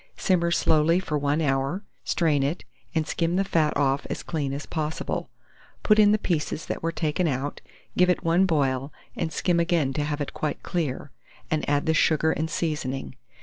Simmer 0.17 0.49
slowly 0.49 0.99
for 0.99 1.15
1 1.15 1.41
hour, 1.41 1.83
strain 2.03 2.41
it, 2.41 2.65
and 2.95 3.05
skim 3.07 3.35
the 3.35 3.43
fat 3.43 3.77
off 3.77 4.07
as 4.09 4.23
clean 4.23 4.51
as 4.51 4.65
possible; 4.65 5.29
put 5.83 5.99
in 5.99 6.11
the 6.11 6.17
pieces 6.17 6.65
that 6.65 6.81
were 6.81 6.91
taken 6.91 7.27
out, 7.27 7.61
give 7.95 8.09
it 8.09 8.23
one 8.23 8.47
boil, 8.47 8.91
and 9.15 9.31
skim 9.31 9.59
again 9.59 9.93
to 9.93 10.03
have 10.03 10.19
it 10.19 10.33
quite 10.33 10.63
clear, 10.63 11.11
and 11.51 11.69
add 11.69 11.85
the 11.85 11.93
sugar 11.93 12.31
and 12.31 12.49
seasoning. 12.49 13.15